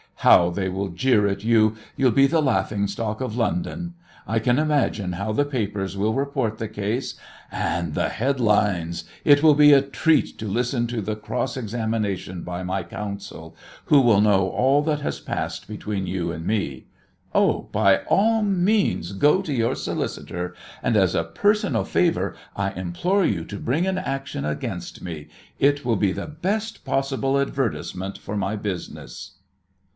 [0.15, 1.75] How they will jeer at you!
[1.95, 3.95] You'll be the laughing stock of London!
[4.27, 7.15] I can imagine how the papers will report the case.
[7.51, 9.03] And the headlines!
[9.25, 13.99] It will be a treat to listen to the cross examination by my counsel, who
[14.01, 16.85] will know all that has passed between you and me.
[17.33, 23.25] Oh, by all means go to your solicitor, and as a personal favour I implore
[23.25, 25.27] you to bring an action against me.
[25.59, 29.33] It would be the best possible advertisement for my business."